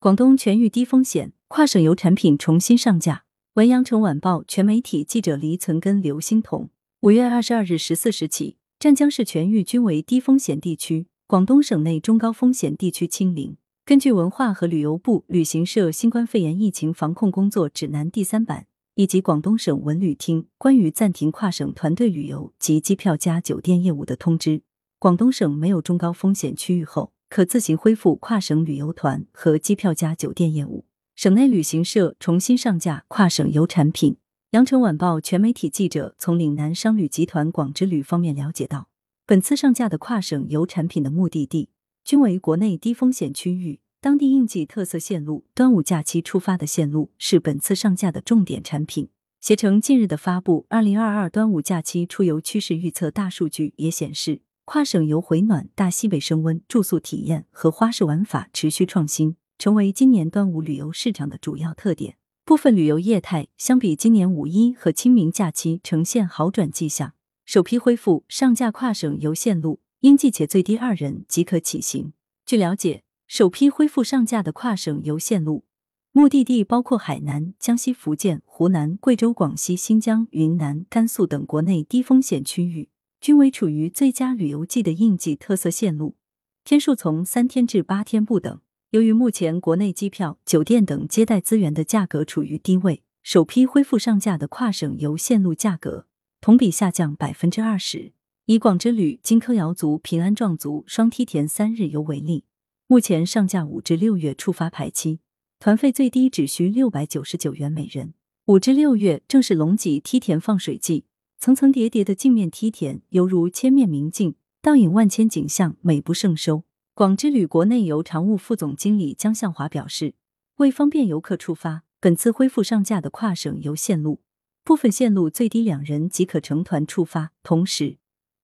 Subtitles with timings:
[0.00, 3.24] 广东全域低风险，跨省油产品重新上架。
[3.54, 6.70] 文阳城晚报全媒体记者黎存根、刘欣彤。
[7.00, 13.56] 五月二十二日十四时起，湛江市全域均为低风险地区，广东省内中高风险地区清零。
[13.84, 24.62] 根据文化和旅游部、旅行社新冠肺炎疫情防控工作指南第三版以及广东省文旅厅关于暂停跨省团队旅游及机票加酒店业务的通知，
[25.00, 27.10] 广东省没有中高风险区域后。
[27.28, 30.84] 可自行恢复跨省旅游团和机票加酒店业务。
[31.14, 34.16] 省内旅行社重新上架跨省游产品。
[34.52, 38.88] 羊城晚报全媒体记者从岭南商旅集团广之旅方面了解到，
[39.26, 41.68] 本次上架的跨省游产品的目的地
[42.02, 49.10] 均为国内低风险区域，当地应季特色线路、端午假期出发的线路是本次上架的重点产品。
[49.40, 54.40] 携程近日的发布《二零二二端午假期出游趋势预测》大数据也显示。
[54.70, 62.18] 跨省游回暖、大西北升温、住宿体验和花式玩法持续创新，成为今年端午旅游市场的主要特点。
[62.44, 67.14] 部分旅游业态相比今年五一和清明假期呈现好转迹象。
[67.46, 72.12] 首批恢复上架跨省游线路，应季且最低二人即可起行。
[72.44, 75.64] 据了解，首批恢复上架的跨省游线路
[76.12, 82.90] 目的地包括海南、江西、福建、湖南、贵州、广西、新疆、云南、甘肃等国内低风险区域。
[83.20, 86.16] 均为处于最佳旅游季的应季特色线路，
[86.64, 88.60] 天数从三天至八天不等。
[88.90, 96.06] 由于目前国内机票、酒店等接待资源的价格处于低位，首批恢复上架的跨省游线路价格
[96.40, 98.12] 同比下降百分之二十。
[98.46, 102.44] 以广之旅金坑瑶族、平安壮族双梯田三日游为例，
[102.86, 105.20] 目前上架五至六月出发排期，
[105.60, 108.14] 团费最低只需六百九十九元每人。
[108.46, 111.04] 五至六月正是龙脊梯田放水季。
[111.40, 116.64] 层层叠叠的镜面梯田，犹如千面明镜，倒影万千景象，美不胜收。
[116.94, 120.14] 广之旅国内游常务副总经理江向华表示，
[120.56, 124.20] 为方便游客出发，本次恢复上架的跨省游线路，
[124.64, 127.30] 部分线路最低两人即可成团出发。
[127.44, 127.98] 同时，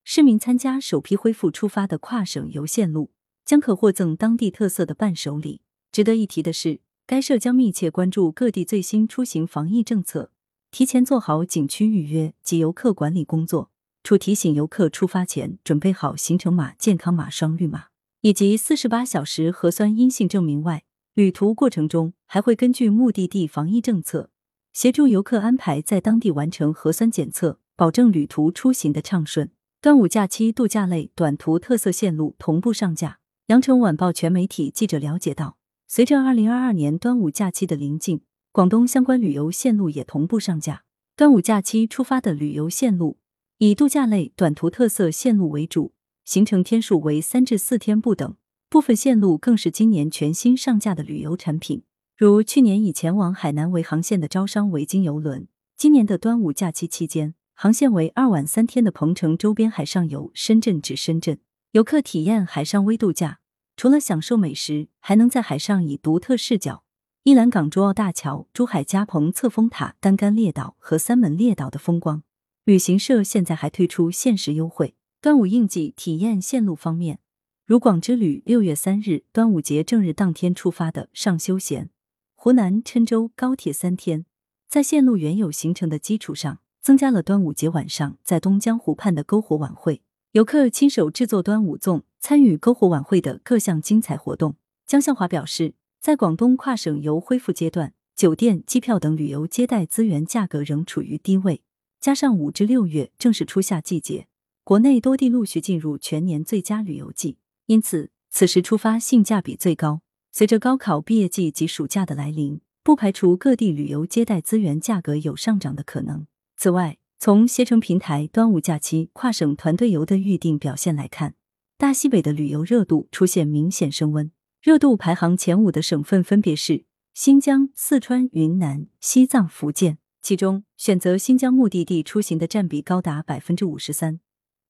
[0.04, 3.10] 市民参加首批恢复出发的跨省游线路，
[3.44, 5.62] 将可获赠当地特色的伴手礼。
[5.91, 6.78] 值得一提的是，
[7.09, 10.31] 该社将密切关注各地最新出行防疫政策。
[10.74, 13.70] 提前做好景区预约及游客管理工作，
[14.02, 17.84] 除提醒游客出发前准备好行程码、健康码、双绿码
[18.22, 20.82] 以及四十八小时核酸阴性证明外，
[21.14, 24.30] 旅途过程中还会根据目的地防疫政策，
[24.72, 29.52] 协助游客安排在当地完成核酸检测，保证旅途出行的畅顺。
[29.80, 33.20] 端午假期度假类短途特色线路同步上架。
[33.46, 35.56] 羊城晚报全媒体记者了解到，
[35.86, 38.22] 随着二零二二年端午假期的临近。
[38.54, 40.84] 广东相关旅游线路也同步上架。
[41.16, 43.19] 端午假期出发的旅游线路
[43.59, 45.92] 以度假类短途特色线路为主，
[46.25, 48.37] 行程天数为三至四天不等。
[48.70, 51.82] 部分线路更是今年全新上架的旅游产品，
[52.16, 61.41] 如去年以前往海南为航线的招商维京游轮，今年的端午假期期间航线为二晚三天的鹏城周边海上游深圳至深圳，
[61.72, 63.41] 游客体验海上微度假，
[63.76, 66.84] 除了享受美食，还能在海上以独特视角。
[67.24, 72.22] 一兰港珠澳大桥、珠海嘉鹏侧峰塔、单杆列岛和三门列岛的风光，
[72.64, 74.94] 旅行社现在还推出限时优惠。
[75.22, 77.20] 端午应季体验线路方面，
[77.64, 81.88] 如广之旅六月三日端午节正日当天出发的上休闲
[82.34, 84.26] 湖南郴州高铁三天，
[84.68, 90.02] 在线路原有行程的基础上，增加了端午节晚上在东江湖畔的篝火晚会，
[90.32, 94.56] 游客亲手制作端午粽，参与篝火晚会的各项精彩活动。
[94.86, 95.72] 江向华表示。
[96.04, 101.62] 在广东跨省游恢复阶段，酒店、机票等旅游接待资源价格仍处于低位，
[101.98, 104.26] 加上五至六月正是初夏季节，
[104.65, 110.03] 国内多地陆续进入全年最佳旅游季，因此此时出发性价比最高。
[110.31, 116.26] 随着高考毕业季及暑假的来临，不排除各地旅游接待资源价格有上涨的可能。
[116.59, 121.34] 此外，从携程平台端午假期跨省团队游的预订表现来看，
[121.78, 124.31] 大西北的旅游热度出现明显升温。
[124.64, 134.21] 热度排行前五的省份分别是新疆、四川、云南、西藏、福建，其中选择新疆目的地出行的占比高达百分之五十三，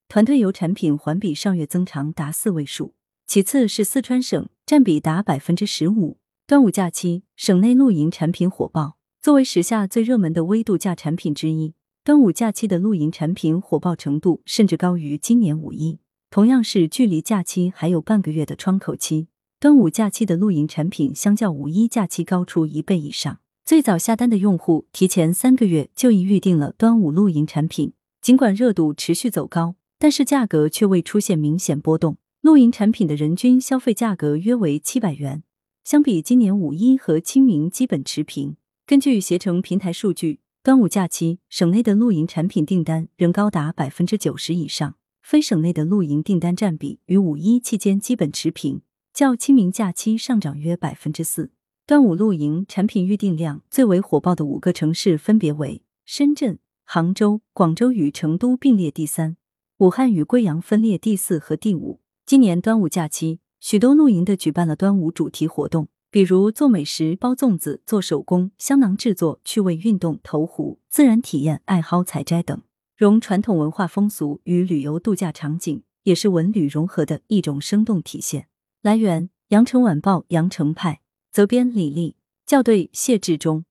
[0.09, 2.97] 团队游产品环比上月增长达四位数。
[3.29, 6.19] 其次是四川省，占比达百分之十五。
[6.45, 16.01] 端午假期，省内露营产品火爆，作为时下最热门的微度假产品之一，端午假期的露营产品火爆程度甚至高于今年五一。
[16.31, 19.29] 同样是距离假期还有半个月的窗口期。
[19.65, 27.95] 端午假期的露营产品相较五一假期高出一倍以上，最早下单的用户提前三个月就已预定了端午露营产品。
[28.21, 32.19] 尽管热度持续走高，但是价格却未出现明显波动。
[32.43, 35.43] 露营产品的人均消费价格约为七百元，
[35.83, 38.57] 相比今年五一和清明基本持平。
[38.87, 48.83] 根据携程平台数据，端午假期省内的露营产品订单仍高达百分之九十以上，非省内的露营订单占比与五一期间基本持平，
[49.15, 51.53] 较清明假期上涨约百分之四。
[51.87, 59.37] 端午露营产品预订量最为火爆的五个城市分别为深圳、杭州、广州与成都并列第三，
[59.79, 62.01] 武汉与贵阳分列第四和第五。
[62.27, 72.61] 今年端午假期，许多露营的举办了端午主题活动，比如做美食、包粽子、做手工、香囊制作、趣味运动、投壶、自然体验、爱好采摘等，
[72.97, 78.49] 融传统文化风俗与旅游度假场景，也是文旅融合的一种生动体现。
[78.85, 81.01] 来源：羊城晚报羊城派，
[81.33, 83.65] 责编李丽，校对谢志忠。